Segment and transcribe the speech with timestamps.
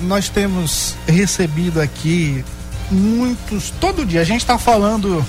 [0.00, 2.44] nós temos recebido aqui
[2.90, 5.24] muitos, todo dia, a gente está falando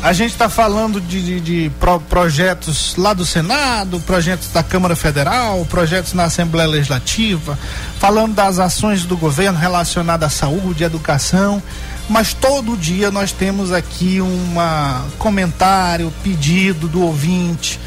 [0.00, 4.94] a gente está falando de, de, de pro, projetos lá do Senado, projetos da Câmara
[4.94, 7.58] Federal, projetos na Assembleia Legislativa,
[7.98, 11.60] falando das ações do governo relacionadas à saúde, educação,
[12.08, 14.54] mas todo dia nós temos aqui um
[15.18, 17.80] comentário, pedido do ouvinte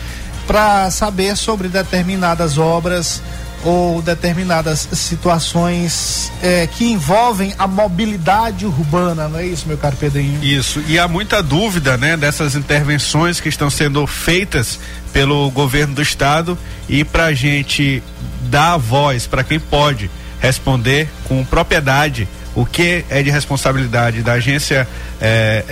[0.46, 3.22] para saber sobre determinadas obras
[3.64, 10.44] ou determinadas situações é, que envolvem a mobilidade urbana, não é isso, meu caro Pedrinho?
[10.44, 14.80] Isso, e há muita dúvida, né, dessas intervenções que estão sendo feitas
[15.14, 16.58] pelo governo do estado
[16.90, 18.02] e para a gente
[18.50, 20.10] dar a voz para quem pode
[20.40, 24.88] responder com propriedade o que é de responsabilidade da agência
[25.22, 25.64] é,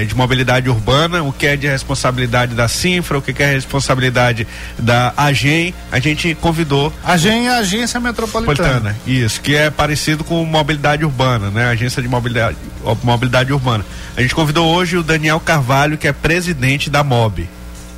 [0.00, 4.46] é, de mobilidade urbana, o que é de responsabilidade da Sinfra, o que é responsabilidade
[4.78, 5.74] da AGEM.
[5.90, 6.92] A gente convidou.
[7.04, 8.96] AGEM é a agência metropolitana.
[9.06, 11.70] Isso, que é parecido com mobilidade urbana, né?
[11.70, 12.56] Agência de mobilidade,
[13.02, 13.84] mobilidade urbana.
[14.16, 17.48] A gente convidou hoje o Daniel Carvalho, que é presidente da MOB.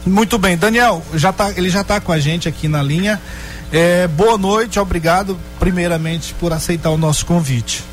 [0.05, 3.21] Muito bem, Daniel, já tá, ele já está com a gente aqui na linha.
[3.73, 7.92] É, boa noite, obrigado primeiramente por aceitar o nosso convite.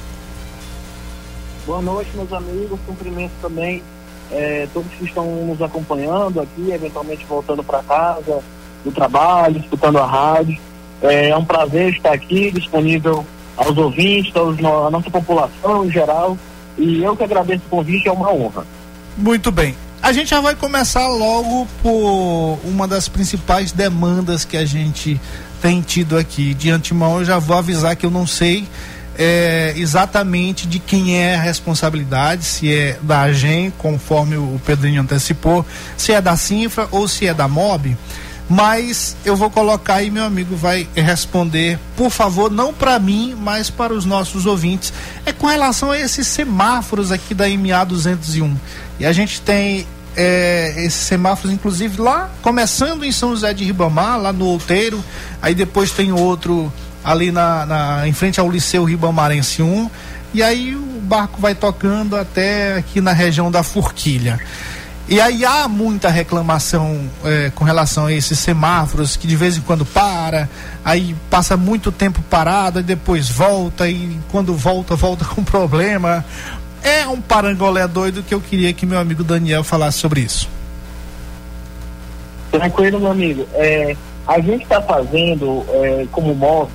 [1.69, 2.79] Boa noite, meus amigos.
[2.83, 3.83] Cumprimento também
[4.31, 8.39] é, todos que estão nos acompanhando aqui, eventualmente voltando para casa,
[8.83, 10.57] do trabalho, escutando a rádio.
[10.99, 13.23] É, é, um prazer estar aqui, disponível
[13.55, 16.35] aos ouvintes, aos, à nossa população em geral.
[16.75, 18.65] E eu que agradeço o convite, é uma honra.
[19.15, 19.75] Muito bem.
[20.01, 25.21] A gente já vai começar logo por uma das principais demandas que a gente
[25.61, 26.55] tem tido aqui.
[26.55, 28.67] De antemão, eu já vou avisar que eu não sei
[29.21, 35.65] é, exatamente de quem é a responsabilidade, se é da AGEM, conforme o Pedrinho antecipou,
[35.97, 37.97] se é da Sinfra ou se é da MOB.
[38.49, 43.69] Mas eu vou colocar aí, meu amigo vai responder, por favor, não para mim, mas
[43.69, 44.93] para os nossos ouvintes.
[45.25, 48.55] É com relação a esses semáforos aqui da MA 201.
[49.01, 54.19] E a gente tem é, esses semáforos, inclusive lá, começando em São José de Ribamar,
[54.19, 55.03] lá no Outeiro,
[55.41, 56.71] aí depois tem outro
[57.09, 59.89] ali na, na, em frente ao Liceu Ribamarense 1,
[60.31, 64.39] e aí o barco vai tocando até aqui na região da Forquilha.
[65.07, 69.61] E aí há muita reclamação é, com relação a esses semáforos que de vez em
[69.61, 70.47] quando para,
[70.85, 76.23] aí passa muito tempo parado, e depois volta, e quando volta, volta com problema.
[76.83, 80.47] É um parangolé doido que eu queria que meu amigo Daniel falasse sobre isso.
[82.51, 83.47] Tranquilo, meu amigo.
[83.53, 83.95] É,
[84.27, 86.69] a gente está fazendo é, como MOV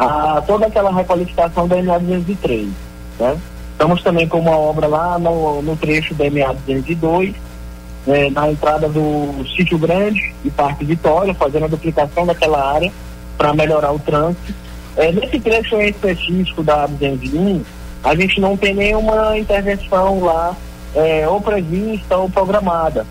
[0.00, 2.68] a, toda aquela requalificação da MA 203.
[3.18, 3.38] Né?
[3.72, 7.34] Estamos também com uma obra lá no, no trecho da MA 202,
[8.06, 12.90] né, na entrada do Sítio Grande e Parque Vitória, fazendo a duplicação daquela área
[13.36, 14.54] para melhorar o trânsito.
[14.96, 17.62] É, nesse trecho específico da 201,
[18.02, 20.56] a gente não tem nenhuma intervenção lá,
[20.94, 23.06] é, ou prevista ou programada.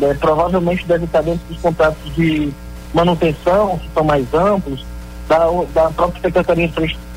[0.00, 2.52] É, provavelmente deve estar dentro dos contratos de
[2.92, 4.84] manutenção, que são mais amplos,
[5.28, 6.70] da, da própria Secretaria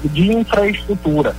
[0.04, 1.36] de Infraestrutura.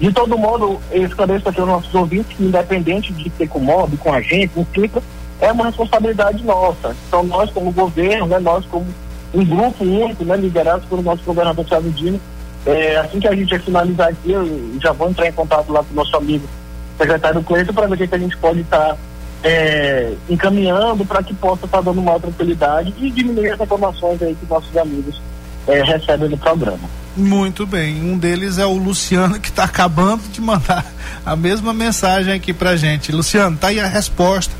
[0.00, 3.96] De todo modo, eu esclareço aqui aos nossos ouvintes que, independente de ser com MOB,
[3.98, 5.02] com a gente, com CIPA,
[5.40, 6.96] é uma responsabilidade nossa.
[7.06, 8.86] Então, nós, como governo, né, nós, como
[9.32, 12.20] um grupo único, né, liderado pelo nosso governador Thiago Dino,
[12.66, 15.92] é, assim que a gente finalizar aqui, eu já vou entrar em contato lá com
[15.92, 16.46] o nosso amigo
[16.98, 18.96] secretário Cleiton para ver o que, a gente pode estar tá,
[19.42, 24.34] é, encaminhando para que possa estar tá dando maior tranquilidade e diminuir as reclamações aí
[24.34, 25.20] que nossos amigos
[25.66, 26.88] é, recebem no programa.
[27.16, 28.02] Muito bem.
[28.02, 30.84] Um deles é o Luciano, que está acabando de mandar
[31.24, 33.12] a mesma mensagem aqui pra gente.
[33.12, 34.52] Luciano, tá aí a resposta.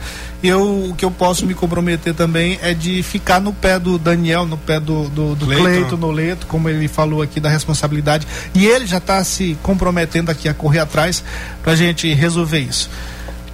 [0.42, 4.44] Eu, o que eu posso me comprometer também é de ficar no pé do Daniel,
[4.44, 8.26] no pé do, do, do Cleito, no Leito, como ele falou aqui da responsabilidade.
[8.52, 11.22] E ele já está se comprometendo aqui a correr atrás
[11.62, 12.90] para a gente resolver isso.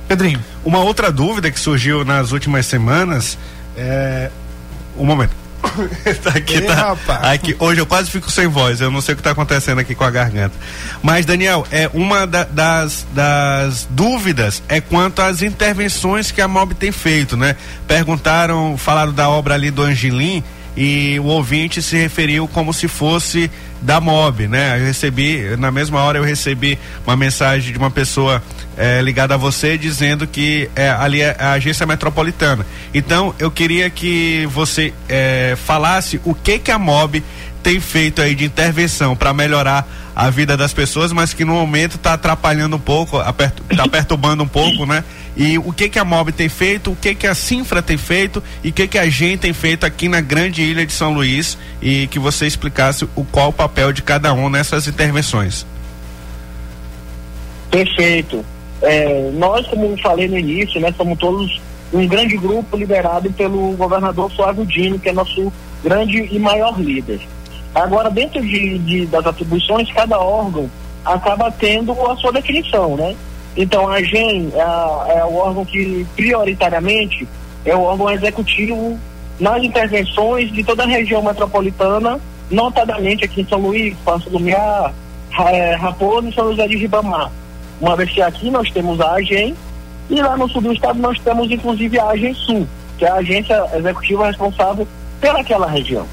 [0.09, 0.43] Pedrinho.
[0.65, 3.39] Uma outra dúvida que surgiu nas últimas semanas
[3.77, 4.31] é.
[4.97, 5.48] Um momento.
[6.23, 6.97] tá aqui, Ei, tá.
[7.33, 9.95] Aqui, hoje eu quase fico sem voz, eu não sei o que está acontecendo aqui
[9.95, 10.55] com a garganta.
[11.03, 16.75] Mas, Daniel, é uma da, das, das dúvidas é quanto às intervenções que a MOB
[16.75, 17.57] tem feito, né?
[17.87, 20.43] Perguntaram, falaram da obra ali do Angelim
[20.81, 23.51] e o ouvinte se referiu como se fosse
[23.83, 24.79] da MOB, né?
[24.79, 28.41] Eu recebi, na mesma hora eu recebi uma mensagem de uma pessoa
[28.77, 32.65] é, ligada a você dizendo que é, ali é a agência metropolitana.
[32.95, 37.25] Então eu queria que você é, falasse o que que a MOB
[37.61, 39.85] tem feito aí de intervenção para melhorar
[40.19, 43.21] a vida das pessoas, mas que no momento está atrapalhando um pouco,
[43.71, 45.05] está perturbando um pouco, né?
[45.37, 48.43] E o que que a MOB tem feito, o que que a Sinfra tem feito
[48.65, 51.57] e o que que a gente tem feito aqui na grande ilha de São Luís
[51.81, 55.65] e que você explicasse o qual o papel de cada um nessas intervenções.
[57.71, 58.45] Perfeito.
[58.83, 61.61] É, nós, como falei no início, né, somos todos
[61.93, 67.21] um grande grupo liderado pelo governador Flávio Dino, que é nosso grande e maior líder.
[67.75, 70.71] Agora, dentro de, de, das atribuições, cada órgão
[71.05, 73.15] acaba tendo a sua definição, né?
[73.57, 77.27] Então, a GEM é, é o órgão que, prioritariamente,
[77.65, 78.99] é o órgão executivo
[79.39, 82.21] nas intervenções de toda a região metropolitana,
[82.51, 84.93] notadamente aqui em São Luís, Passo Lumiar,
[85.51, 87.31] é, Raposo e São José de Ribamar.
[87.81, 89.55] Uma vez que aqui nós temos a AGEM,
[90.11, 92.67] e lá no sul do estado nós temos inclusive a AGEM Sul,
[92.97, 94.87] que é a agência executiva responsável
[95.21, 96.07] pelaquela região.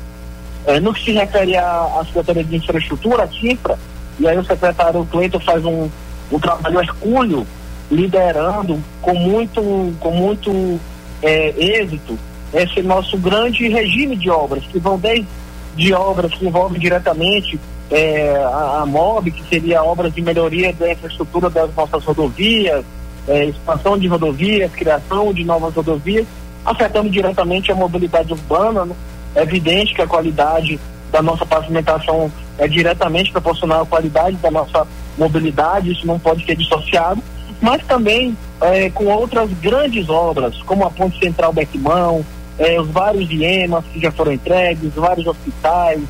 [0.67, 3.77] É, no que se refere à, Secretaria de Infraestrutura, a CIFRA,
[4.19, 5.89] e aí o secretário Cleiton faz um,
[6.31, 7.45] um trabalho hercúleo,
[7.91, 10.79] liderando com muito, com muito
[11.21, 12.17] é, êxito
[12.53, 15.27] esse nosso grande regime de obras, que vão desde
[15.75, 17.59] de obras que envolvem diretamente
[17.91, 22.83] é, a, a MOB, que seria obras de melhoria da infraestrutura das nossas rodovias,
[23.27, 26.25] é, expansão de rodovias, criação de novas rodovias,
[26.63, 28.85] afetando diretamente a mobilidade urbana.
[28.85, 28.95] Né?
[29.35, 30.79] É evidente que a qualidade
[31.11, 34.87] da nossa pavimentação é diretamente proporcional à qualidade da nossa
[35.17, 37.21] mobilidade, isso não pode ser dissociado,
[37.61, 42.25] mas também é, com outras grandes obras, como a Ponte Central Bequimão,
[42.57, 46.01] é, os vários IEMAs que já foram entregues, vários hospitais,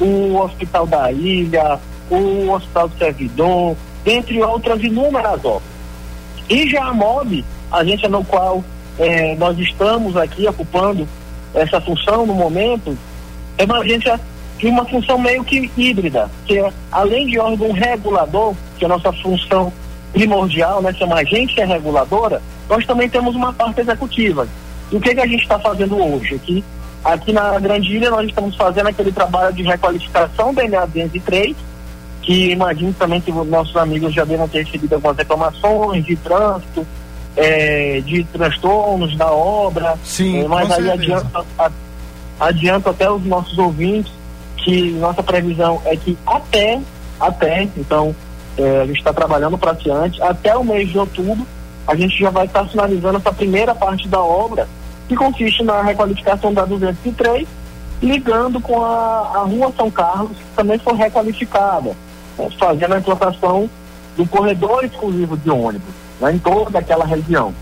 [0.00, 1.78] o Hospital da Ilha,
[2.10, 5.62] o Hospital do Servidor, dentre outras inúmeras obras.
[6.48, 8.62] E já a MOB, agência no qual
[8.98, 11.08] é, nós estamos aqui ocupando
[11.54, 12.96] essa função no momento,
[13.56, 14.20] é uma agência
[14.58, 18.88] de uma função meio que híbrida, que é, além de órgão regulador, que é a
[18.88, 19.72] nossa função
[20.12, 24.46] primordial, né, ser uma agência reguladora, nós também temos uma parte executiva.
[24.90, 26.36] E o que, que a gente está fazendo hoje?
[26.36, 26.64] Aqui,
[27.04, 31.56] aqui na Grande Ilha nós estamos fazendo aquele trabalho de requalificação da NA 203,
[32.22, 36.86] que imagino também que nossos amigos já devam ter recebido algumas reclamações de trânsito,
[37.36, 39.96] é, de transtornos da obra.
[40.04, 41.44] Sim, é, mas aí adianta,
[42.38, 44.12] adianta até os nossos ouvintes
[44.56, 46.80] que nossa previsão é que até,
[47.20, 48.14] até, então
[48.56, 51.46] é, a gente está trabalhando para antes, até o mês de outubro,
[51.86, 54.66] a gente já vai estar finalizando essa primeira parte da obra,
[55.06, 57.46] que consiste na requalificação da 203,
[58.00, 61.94] ligando com a, a Rua São Carlos, que também foi requalificada
[62.58, 63.68] fazendo a implantação
[64.16, 67.54] do corredor exclusivo de ônibus né, em toda aquela região.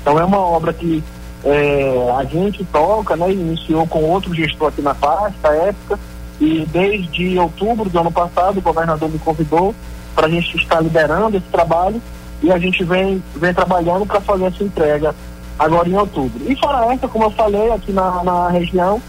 [0.00, 1.02] Então é uma obra que
[1.44, 5.98] é, a gente toca, né, iniciou com outro gestor aqui na pasta, época,
[6.40, 9.74] e desde outubro do ano passado o governador me convidou
[10.14, 12.00] para a gente estar liderando esse trabalho
[12.42, 15.14] e a gente vem, vem trabalhando para fazer essa entrega
[15.58, 16.40] agora em outubro.
[16.50, 19.02] E fora essa, como eu falei, aqui na, na região,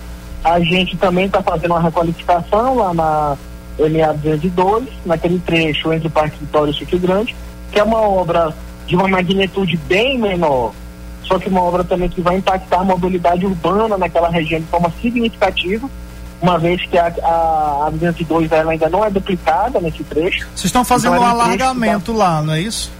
[0.43, 3.37] a gente também está fazendo uma requalificação lá na
[3.77, 7.35] MA 202, naquele trecho entre o Parque Vitória e o Chique Grande,
[7.71, 8.53] que é uma obra
[8.89, 10.73] de uma magnitude bem menor,
[11.23, 14.91] só que uma obra também que vai impactar a mobilidade urbana naquela região de forma
[14.99, 15.87] significativa,
[16.41, 20.47] uma vez que a, a, a 202 ela ainda não é duplicada nesse trecho.
[20.55, 22.17] Vocês estão fazendo então, um alargamento tá...
[22.17, 22.91] lá, não é isso?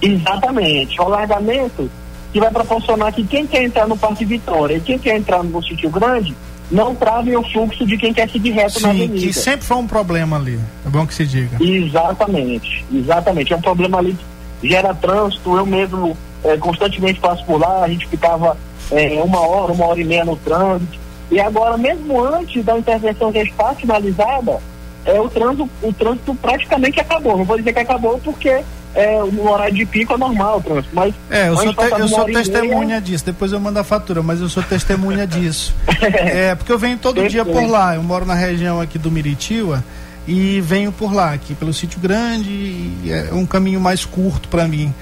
[0.00, 1.90] Exatamente, o alargamento
[2.32, 5.62] que vai proporcionar que quem quer entrar no Parque Vitória e quem quer entrar no
[5.62, 6.36] Sítio Grande
[6.70, 9.26] não travem o fluxo de quem quer seguir reto Sim, na avenida.
[9.26, 11.56] que sempre foi um problema ali, é bom que se diga.
[11.60, 14.16] Exatamente, exatamente, é um problema ali
[14.64, 18.56] gera trânsito, eu mesmo é, constantemente passo por lá, a gente ficava
[18.90, 20.98] é, uma hora, uma hora e meia no trânsito,
[21.30, 24.60] e agora mesmo antes da intervenção já estar finalizada,
[25.04, 28.62] é, o, trânsito, o trânsito praticamente acabou, não vou dizer que acabou porque
[28.94, 31.14] é, no horário de pico é normal, trânsito, mas.
[31.28, 33.00] É, eu sou, te, eu sou testemunha meia...
[33.00, 35.74] disso, depois eu mando a fatura, mas eu sou testemunha disso.
[36.00, 39.84] é, porque eu venho todo dia por lá, eu moro na região aqui do Miritiba
[40.26, 44.92] e venho por lá, aqui pelo sítio grande, é um caminho mais curto para mim.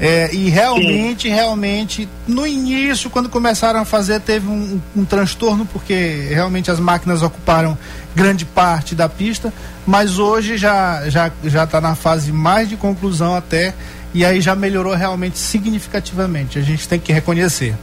[0.00, 1.34] É, e realmente, Sim.
[1.34, 7.20] realmente, no início, quando começaram a fazer, teve um, um, transtorno, porque realmente as máquinas
[7.20, 7.76] ocuparam
[8.14, 9.52] grande parte da pista,
[9.84, 13.74] mas hoje já já já está na fase mais de conclusão até,
[14.14, 16.60] e aí já melhorou realmente significativamente.
[16.60, 17.74] A gente tem que reconhecer.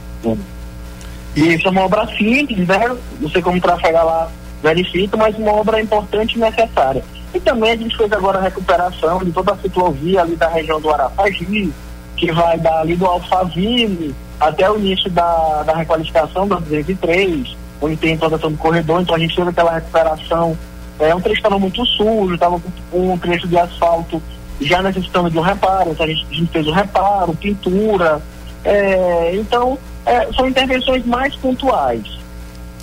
[1.36, 2.96] E isso é uma obra simples, né?
[3.20, 4.30] Não sei como trafegar lá
[4.62, 7.04] verifica, mas uma obra importante e necessária.
[7.34, 10.80] E também a gente fez agora a recuperação de toda a ciclovia ali da região
[10.80, 11.72] do Arapagi,
[12.16, 18.14] que vai ali do Alphaville até o início da, da requalificação da 203, onde tem
[18.14, 20.56] implantação do corredor, então a gente teve aquela recuperação
[20.98, 22.60] é um trecho estava muito sujo, estava
[22.90, 24.22] com um trecho de asfalto
[24.60, 28.22] já necessitando de um reparo, então a gente, a gente fez o um reparo, pintura.
[28.64, 32.15] É, então, é, são intervenções mais pontuais.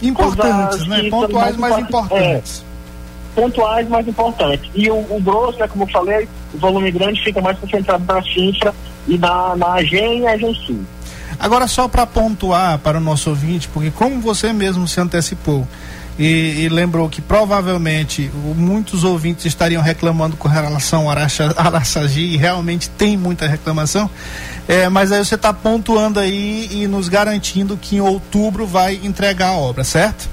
[0.02, 1.10] Importantes, né?
[1.10, 2.64] Pontuais mais, mais importantes.
[2.66, 4.70] É, pontuais mais importantes.
[4.76, 8.22] E o, o, grosso, né, como eu falei, o volume grande fica mais concentrado na
[8.22, 8.74] cifra
[9.08, 10.84] e na, na AGEM e AGEM Sul.
[11.40, 15.68] Agora, só para pontuar para o nosso ouvinte, porque como você mesmo se antecipou,
[16.18, 22.90] e, e, lembrou que provavelmente muitos ouvintes estariam reclamando com relação ao Araçagi e realmente
[22.90, 24.10] tem muita reclamação,
[24.68, 29.50] é, mas aí você está pontuando aí e nos garantindo que em outubro vai entregar
[29.50, 30.30] a obra, certo?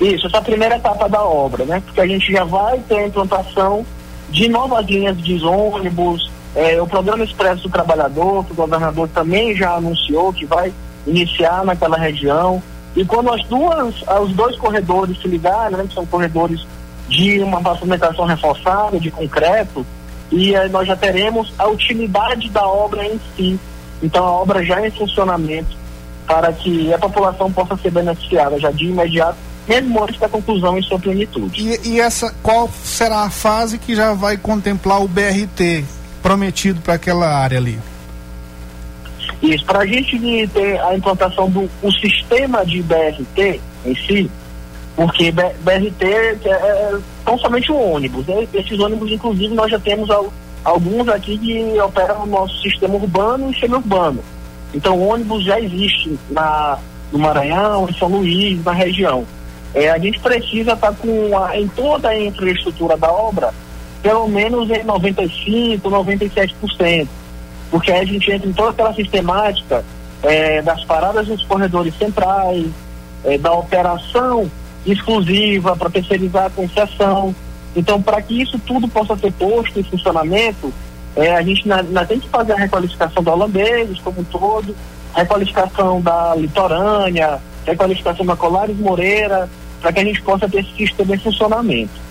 [0.00, 1.82] Isso, essa é a primeira etapa da obra, né?
[1.84, 3.84] Porque a gente já vai ter a implantação
[4.30, 9.54] de novas linhas de ônibus, é, o programa Expresso do Trabalhador, que o governador também
[9.54, 10.72] já anunciou que vai
[11.06, 12.62] iniciar naquela região.
[12.96, 16.66] E quando as duas, os dois corredores se ligarem, né, que são corredores
[17.08, 19.86] de uma pavimentação reforçada, de concreto,
[20.32, 23.60] e aí nós já teremos a utilidade da obra em si.
[24.02, 25.76] Então a obra já em funcionamento
[26.26, 29.36] para que a população possa ser beneficiada já de imediato,
[29.68, 31.62] mesmo antes da conclusão em sua plenitude.
[31.62, 35.84] E, e essa qual será a fase que já vai contemplar o BRT
[36.22, 37.78] prometido para aquela área ali?
[39.42, 44.30] Isso, para a gente ter a implantação do o sistema de BRT em si,
[44.94, 48.26] porque BRT é, é tão somente um ônibus.
[48.26, 48.48] Né?
[48.54, 50.32] Esses ônibus, inclusive, nós já temos al,
[50.64, 54.24] alguns aqui que operam o nosso sistema urbano e semi-urbano.
[54.74, 56.78] Então, o ônibus já existe na,
[57.12, 59.24] no Maranhão, em São Luís, na região.
[59.74, 63.52] É, a gente precisa estar tá com a, em toda a infraestrutura da obra,
[64.02, 67.08] pelo menos em 95%, 97%
[67.70, 69.84] porque aí a gente entra em toda aquela sistemática
[70.22, 72.66] é, das paradas nos corredores centrais,
[73.24, 74.50] é, da operação
[74.84, 77.34] exclusiva para terceirizar a concessão.
[77.74, 80.72] Então, para que isso tudo possa ser posto em funcionamento,
[81.14, 84.74] é, a gente ainda tem que fazer a requalificação do holandeses como um todo,
[85.14, 89.48] a requalificação da litorânea, requalificação da Colares Moreira,
[89.80, 92.06] para que a gente possa ter esse sistema em funcionamento.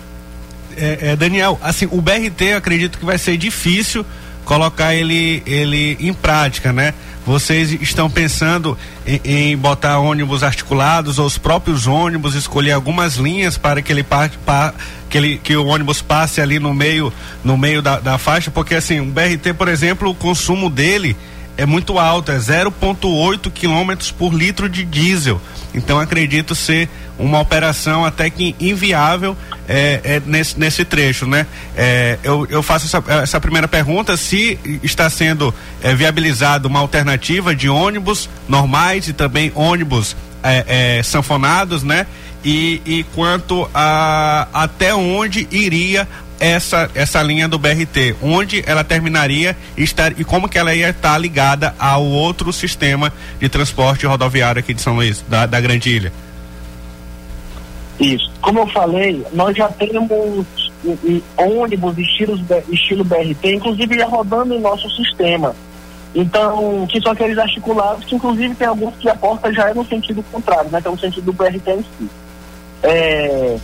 [0.76, 4.04] É, é, Daniel, assim, o BRT eu acredito que vai ser difícil
[4.46, 6.94] colocar ele, ele em prática, né?
[7.26, 13.58] Vocês estão pensando em, em, botar ônibus articulados ou os próprios ônibus escolher algumas linhas
[13.58, 14.72] para que ele parte para
[15.10, 17.12] que, ele, que o ônibus passe ali no meio
[17.42, 21.16] no meio da, da faixa, porque assim, o BRT, por exemplo, o consumo dele
[21.56, 25.40] é muito alto, é 0,8 quilômetros por litro de diesel.
[25.74, 29.36] Então acredito ser uma operação até que inviável
[29.68, 31.46] é, é nesse, nesse trecho, né?
[31.76, 37.54] É, eu, eu faço essa, essa, primeira pergunta se está sendo é, viabilizada uma alternativa
[37.54, 42.06] de ônibus normais e também ônibus é, é, sanfonados, né?
[42.44, 46.06] E, e quanto a até onde iria
[46.38, 50.90] essa essa linha do BRT, onde ela terminaria e, estar, e como que ela ia
[50.90, 55.90] estar ligada ao outro sistema de transporte rodoviário aqui de São Luís, da, da Grande
[55.90, 56.12] Ilha?
[57.98, 58.30] Isso.
[58.40, 60.46] Como eu falei, nós já temos
[61.36, 62.38] ônibus estilo,
[62.70, 65.54] estilo BRT, inclusive já rodando em nosso sistema.
[66.14, 69.84] Então, que são aqueles articulados, que inclusive tem alguns que a porta já é no
[69.84, 70.80] sentido contrário, né?
[70.80, 72.10] Que é no sentido do BRT em si.
[72.82, 73.56] É,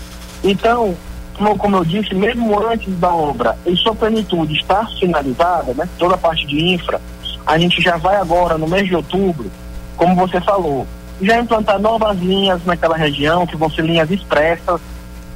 [0.45, 0.95] então,
[1.43, 5.89] como, como eu disse, mesmo antes da obra, em sua plenitude, estar finalizada, né?
[5.99, 7.01] Toda a parte de infra,
[7.45, 9.51] a gente já vai agora, no mês de outubro,
[9.97, 10.87] como você falou,
[11.21, 14.81] já implantar novas linhas naquela região, que vão ser linhas expressas,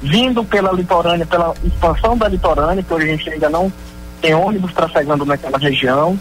[0.01, 3.73] vindo pela litorânea, pela expansão da litorânea, que hoje a gente ainda não
[4.21, 6.19] tem ônibus trafegando naquela região.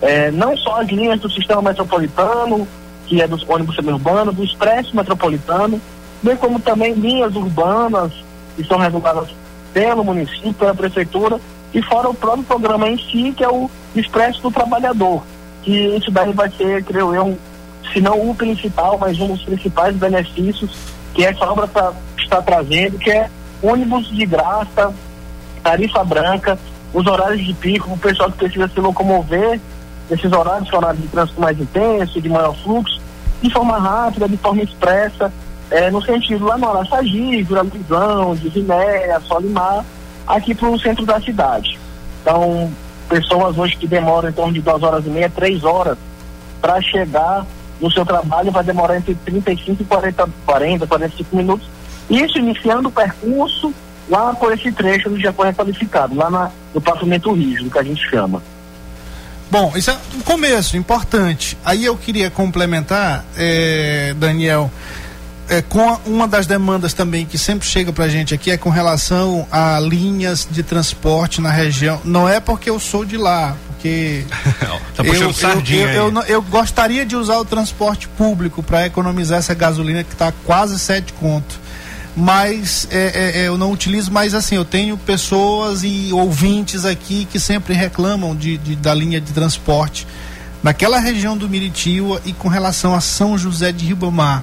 [0.00, 2.66] É, não só as linhas do sistema metropolitano,
[3.06, 5.80] que é dos ônibus suburbanos, do expresso metropolitano,
[6.22, 8.12] bem como também linhas urbanas
[8.58, 9.28] que são reguladas
[9.72, 11.40] pelo município, pela prefeitura,
[11.72, 15.22] e fora o próprio programa em si, que é o Expresso do Trabalhador,
[15.62, 17.36] que isso daí vai ser, creio eu, um,
[17.92, 20.70] se não o principal, mas um dos principais benefícios
[21.14, 23.30] que essa obra tá, está trazendo, que é
[23.62, 24.92] ônibus de graça,
[25.62, 26.58] tarifa branca,
[26.92, 29.60] os horários de pico, o pessoal que precisa se locomover,
[30.10, 33.00] esses horários, horários de trânsito mais intenso, de maior fluxo,
[33.40, 35.32] de forma rápida, de forma expressa,
[35.70, 39.84] é, no sentido lá no Araçagi, de Vinéia, Solimar,
[40.26, 41.78] aqui para o centro da cidade.
[42.22, 42.70] Então,
[43.08, 45.96] pessoas hoje que demoram em torno de duas horas e meia, três horas
[46.60, 47.46] para chegar
[47.80, 51.68] no seu trabalho vai demorar entre 35 e 40, 40, 45 minutos.
[52.10, 53.72] Isso iniciando o percurso
[54.08, 58.02] lá por esse trecho do Japão qualificado, lá na, no pavimento rígido, que a gente
[58.08, 58.42] chama.
[59.50, 61.56] Bom, isso é um começo importante.
[61.64, 64.70] Aí eu queria complementar, eh, Daniel,
[65.48, 68.70] é, com uma das demandas também que sempre chega para a gente aqui é com
[68.70, 72.00] relação a linhas de transporte na região.
[72.04, 74.24] Não é porque eu sou de lá, porque
[74.94, 75.32] tá eu, eu,
[75.70, 80.32] eu, eu, eu, gostaria de usar o transporte público para economizar essa gasolina que está
[80.44, 81.58] quase sete conto.
[82.16, 87.26] Mas é, é, é, eu não utilizo, mas assim, eu tenho pessoas e ouvintes aqui
[87.30, 90.04] que sempre reclamam de, de da linha de transporte
[90.60, 94.42] naquela região do Miritiba e com relação a São José de Ribamar.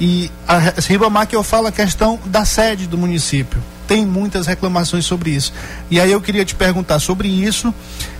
[0.00, 3.62] E a Ribamar que eu falo a questão da sede do município.
[3.86, 5.52] Tem muitas reclamações sobre isso.
[5.90, 7.74] E aí eu queria te perguntar sobre isso,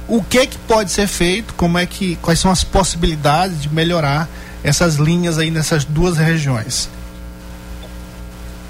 [0.09, 3.73] o que é que pode ser feito, como é que quais são as possibilidades de
[3.73, 4.29] melhorar
[4.65, 6.89] essas linhas aí nessas duas regiões?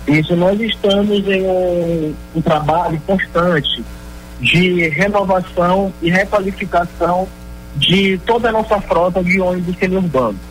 [0.06, 3.84] Isso nós estamos em um, um trabalho constante
[4.40, 7.28] de renovação e requalificação
[7.76, 10.47] de toda a nossa frota de ônibus semiurbanos.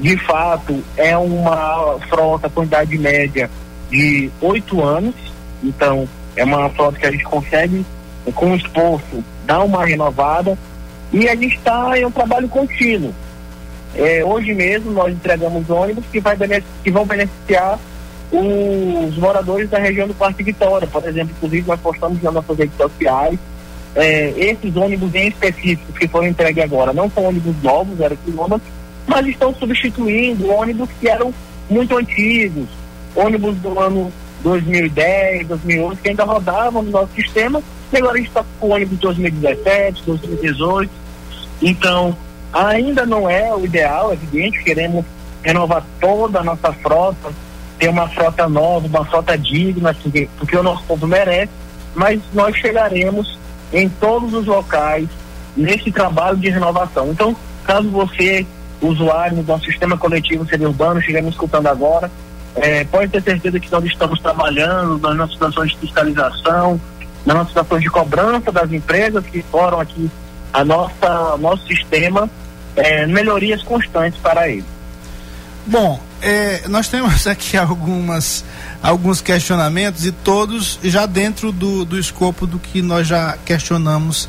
[0.00, 3.50] De fato, é uma frota com idade média
[3.90, 5.14] de oito anos,
[5.62, 7.84] então é uma frota que a gente consegue,
[8.34, 10.56] com esforço, dar uma renovada.
[11.12, 13.14] E a gente está em um trabalho contínuo.
[13.96, 16.36] É, hoje mesmo nós entregamos ônibus que, vai
[16.84, 17.78] que vão beneficiar
[18.30, 22.76] os moradores da região do Parque Vitória, por exemplo, inclusive nós postamos nas nossas redes
[22.76, 23.38] sociais
[23.94, 28.70] é, esses ônibus em específico que foram entregues agora não são ônibus novos, zero quilômetros,
[29.08, 31.32] mas estão substituindo ônibus que eram
[31.68, 32.68] muito antigos,
[33.16, 34.12] ônibus do ano
[34.42, 37.62] 2010, 2011, que ainda rodavam no nosso sistema,
[37.92, 40.90] e agora a gente está com ônibus 2017, 2018.
[41.62, 42.16] Então,
[42.52, 45.04] ainda não é o ideal, é evidente, queremos
[45.42, 47.32] renovar toda a nossa frota,
[47.78, 49.96] ter uma frota nova, uma frota digna,
[50.38, 51.52] porque o nosso povo merece,
[51.94, 53.38] mas nós chegaremos
[53.72, 55.08] em todos os locais
[55.56, 57.10] nesse trabalho de renovação.
[57.10, 58.46] Então, caso você,
[58.80, 62.10] usuário do nosso sistema coletivo seria urbano, estiver me escutando agora,
[62.56, 66.80] é, pode ter certeza que nós estamos trabalhando nas nossas situações de fiscalização,
[67.24, 70.10] nas nossas situações de cobrança das empresas que foram aqui
[70.52, 72.28] a nossa nosso sistema,
[72.76, 74.64] é, melhorias constantes para ele.
[75.66, 78.44] Bom, é, nós temos aqui algumas
[78.82, 84.28] alguns questionamentos e todos já dentro do, do escopo do que nós já questionamos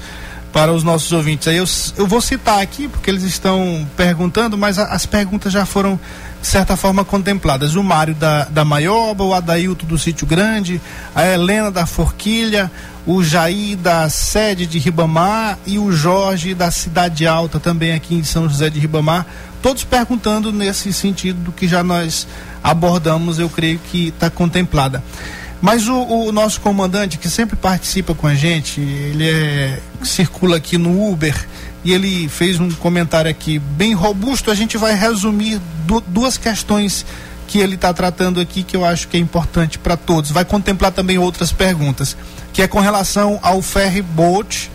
[0.51, 1.47] para os nossos ouvintes.
[1.47, 1.65] Aí eu,
[1.97, 5.99] eu vou citar aqui porque eles estão perguntando, mas a, as perguntas já foram
[6.41, 7.75] de certa forma contempladas.
[7.75, 10.81] O Mário da, da Maioba, o Adailto do Sítio Grande,
[11.13, 12.71] a Helena da Forquilha,
[13.05, 18.23] o Jair da sede de Ribamar e o Jorge da Cidade Alta, também aqui em
[18.23, 19.25] São José de Ribamar,
[19.61, 22.27] todos perguntando nesse sentido do que já nós
[22.63, 25.03] abordamos, eu creio que está contemplada.
[25.61, 30.77] Mas o, o, nosso comandante, que sempre participa com a gente, ele é, circula aqui
[30.77, 31.35] no Uber
[31.83, 34.51] e ele fez um comentário aqui bem robusto.
[34.51, 37.05] A gente vai resumir du duas questões
[37.47, 40.31] que ele está tratando aqui que eu acho que é importante para todos.
[40.31, 42.15] Vai contemplar também outras perguntas,
[42.53, 44.71] que é com relação ao ferry boat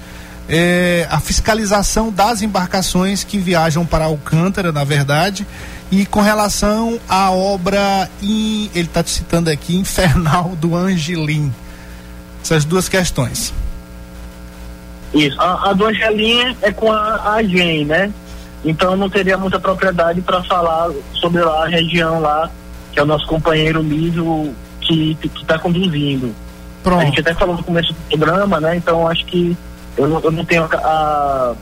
[0.49, 5.47] é, a fiscalização das embarcações que viajam para Alcântara, na verdade,
[5.91, 11.53] e com relação à obra, in, ele está citando aqui, infernal do Angelim.
[12.43, 13.53] Essas duas questões.
[15.15, 15.41] Isso.
[15.41, 18.13] A, a do Angelim é com a, a GEM, né?
[18.65, 22.51] Então não teria muita propriedade para falar sobre lá a região lá,
[22.93, 26.35] que é o nosso companheiro Lísio que está conduzindo.
[26.83, 27.01] Pronto.
[27.01, 28.77] A gente até falou no começo do programa, né?
[28.77, 29.57] Então acho que
[29.97, 31.55] eu não, eu não tenho a, a,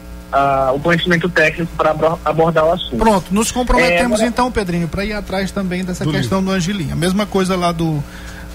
[0.74, 2.96] o conhecimento técnico para abordar o assunto.
[2.96, 4.26] Pronto, nos comprometemos é, agora...
[4.26, 6.52] então, Pedrinho, para ir atrás também dessa do questão livro.
[6.52, 6.90] do Angelim.
[6.90, 8.02] A mesma coisa lá do,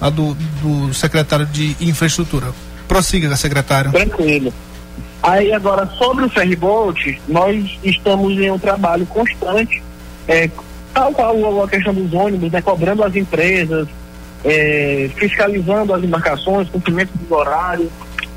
[0.01, 2.47] lá do, do secretário de infraestrutura.
[2.87, 3.91] Prossiga, secretário.
[3.91, 4.53] Tranquilo.
[5.21, 9.83] Aí agora, sobre o ferryboat, nós estamos em um trabalho constante,
[10.27, 10.49] é,
[10.93, 13.87] tal qual a questão dos ônibus, né, cobrando as empresas,
[14.45, 17.89] é, fiscalizando as embarcações, cumprimento dos horários,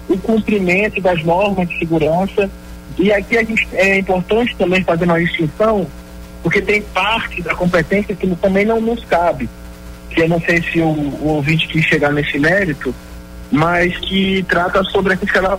[0.09, 2.50] o cumprimento das normas de segurança.
[2.98, 5.87] E aqui a gente, é importante também fazer uma distinção,
[6.42, 9.48] porque tem parte da competência que também não nos cabe.
[10.11, 12.94] Que eu não sei se o, o ouvinte quis chegar nesse mérito,
[13.50, 15.14] mas que trata sobre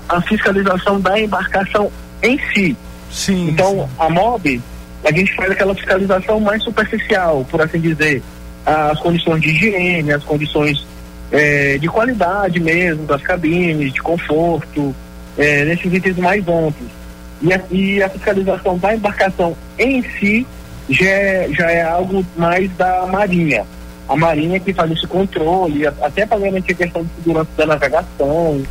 [0.10, 1.91] a, fiscalização da embarcação
[2.22, 2.76] em si.
[3.12, 3.50] Sim.
[3.50, 3.96] Então, sim.
[4.00, 4.62] a MOB,
[5.04, 8.22] a gente faz aquela fiscalização mais superficial, por assim dizer.
[8.63, 10.86] As condições de higiene, as condições
[11.32, 14.96] é, de qualidade mesmo, das cabines, de conforto,
[15.38, 17.01] é, nesses itens mais amplos.
[17.42, 20.46] E a, e a, fiscalização da embarcação em si
[20.90, 23.66] já é, já é algo mais da Marinha.
[24.08, 28.62] A Marinha que faz esse controle, até para garantir a questão de segurança da navegação.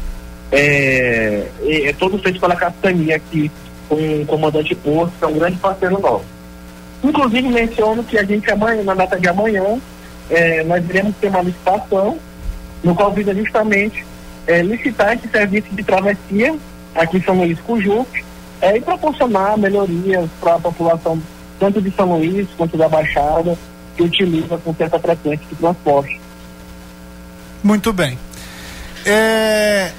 [0.53, 3.51] É, é, é todo feito pela capitania aqui,
[3.89, 6.25] com o comandante Porto, que é um grande parceiro nosso.
[7.03, 9.79] Inclusive menciono que a gente amanhã, na data de amanhã,
[10.29, 12.19] é, nós iremos ter uma licitação
[12.85, 14.05] no qual visa justamente
[14.47, 16.55] é, licitar esse serviço de travessia
[16.95, 18.30] aqui em São Luís Cujuque
[18.61, 21.20] é, e proporcionar melhorias para a população
[21.59, 23.57] tanto de São Luís quanto da Baixada
[23.96, 26.20] que utiliza com certa frequência de transporte.
[27.62, 28.18] Muito bem.
[29.05, 29.92] É,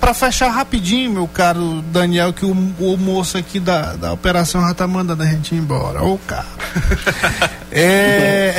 [0.00, 4.74] para fechar rapidinho, meu caro Daniel, que o, o moço aqui da, da operação já
[4.74, 6.02] tá mandando a gente ir embora.
[6.02, 6.46] Ô, cara.
[7.72, 8.54] é,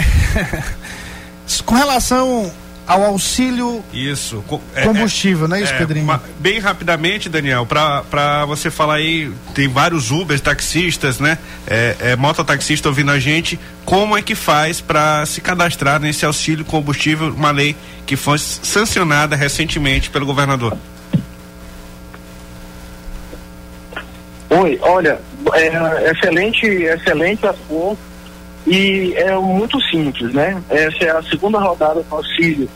[1.66, 2.52] com relação
[2.88, 6.22] ao auxílio isso é, combustível, é, não é isso, é, Pedrinho?
[6.40, 11.38] bem rapidamente, Daniel, para você falar aí, tem vários Ubers, taxistas, né?
[11.68, 16.64] É, é, mototaxista ouvindo a gente, como é que faz para se cadastrar nesse auxílio
[16.64, 20.78] combustível, uma lei que foi sancionada recentemente pelo governador?
[24.50, 25.20] Oi, olha,
[25.54, 28.00] é, excelente, excelente assunto
[28.68, 30.62] e é muito simples, né?
[30.70, 32.70] Essa é a segunda rodada do auxílio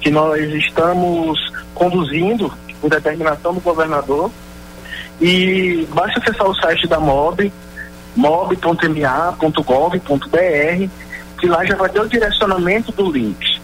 [0.00, 1.38] que nós estamos
[1.74, 4.30] conduzindo por determinação do governador
[5.20, 7.52] e basta acessar o site da MOB,
[8.16, 9.48] mob.ma.gov.br,
[11.38, 13.60] que lá já vai ter o direcionamento do link.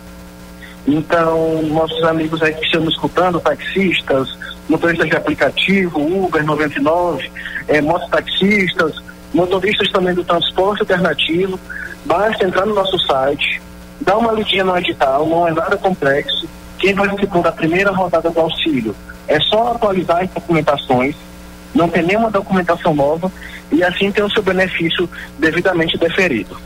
[0.86, 4.28] Então, nossos amigos aí que estão escutando, taxistas,
[4.68, 7.30] motoristas de aplicativo, Uber 99,
[7.68, 8.94] é, mototaxistas,
[9.32, 11.58] motoristas também do transporte alternativo,
[12.04, 13.60] basta entrar no nosso site,
[14.00, 16.48] dar uma lidinha no edital, não é nada complexo.
[16.78, 18.94] Quem participou da primeira rodada do auxílio
[19.28, 21.14] é só atualizar as documentações,
[21.74, 23.30] não tem nenhuma documentação nova
[23.70, 26.56] e assim ter o seu benefício devidamente deferido.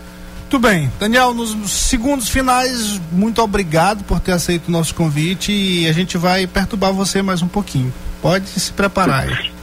[0.55, 0.93] Muito bem.
[1.01, 6.17] Daniel, nos segundos finais, muito obrigado por ter aceito o nosso convite e a gente
[6.17, 7.93] vai perturbar você mais um pouquinho.
[8.23, 9.54] Pode se preparar aí.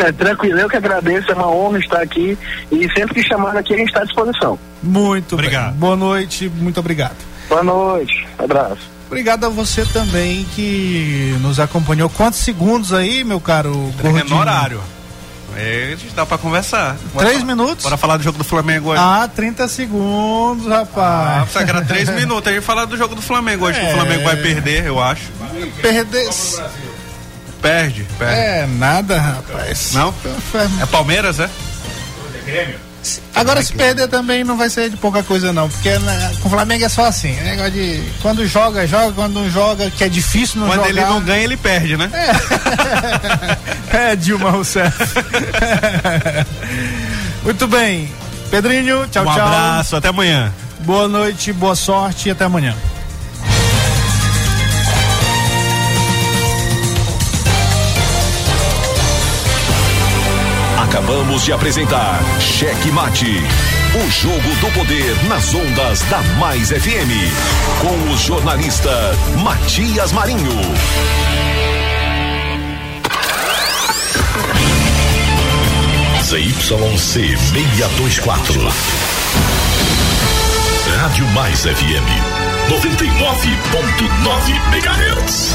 [0.00, 2.38] É, tranquilo, eu que agradeço, é uma honra estar aqui
[2.72, 4.58] e sempre que chamar aqui a gente está à disposição.
[4.82, 5.72] Muito obrigado.
[5.72, 5.80] Bem.
[5.80, 7.16] Boa noite, muito obrigado.
[7.48, 8.94] Boa noite, abraço.
[9.06, 12.08] Obrigado a você também que nos acompanhou.
[12.08, 13.92] Quantos segundos aí, meu caro?
[14.00, 14.36] Gordinho?
[14.36, 14.80] horário.
[15.56, 16.96] É, dá pra conversar.
[17.12, 17.84] Bora três minutos?
[17.84, 19.00] Bora falar do jogo do Flamengo hoje.
[19.00, 21.48] Ah, 30 segundos, rapaz.
[21.54, 22.48] Ah, era três minutos.
[22.48, 23.84] A gente falar do jogo do Flamengo hoje, é...
[23.84, 25.30] que o Flamengo vai perder, eu acho.
[25.80, 26.28] Perder.
[27.64, 28.34] Perde, perde.
[28.34, 29.92] É, nada, rapaz.
[29.94, 30.14] Não?
[30.82, 31.48] É Palmeiras, é?
[32.44, 32.78] Grêmio.
[33.34, 36.50] Agora se perder também não vai ser de pouca coisa não, porque né, com o
[36.50, 40.10] Flamengo é só assim, é negócio de quando joga, joga, quando não joga, que é
[40.10, 40.88] difícil não quando jogar.
[40.88, 42.10] Quando ele não ganha, ele perde, né?
[43.92, 44.98] É, é Dilma Rousseff.
[47.44, 48.12] Muito bem.
[48.50, 49.38] Pedrinho, tchau, um tchau.
[49.38, 50.52] Um abraço, até amanhã.
[50.80, 52.74] Boa noite, boa sorte e até amanhã.
[60.94, 63.42] Acabamos de apresentar Cheque Mate.
[63.96, 67.10] O jogo do poder nas ondas da Mais FM.
[67.80, 68.92] Com o jornalista
[69.42, 70.52] Matias Marinho.
[76.22, 78.68] ZYC 624.
[80.96, 82.06] Rádio Mais FM.
[82.70, 85.54] 99.9 MHz.